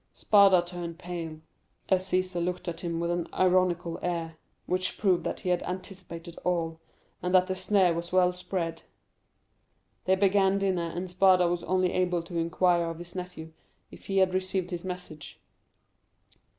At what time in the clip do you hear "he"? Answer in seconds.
5.41-5.49, 14.07-14.17